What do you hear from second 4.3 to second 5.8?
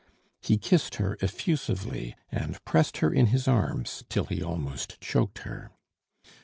almost choked her.